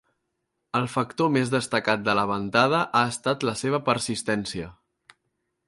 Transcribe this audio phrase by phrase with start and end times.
[0.79, 4.75] El factor més destacat de la ventada ha estat la seva persistència.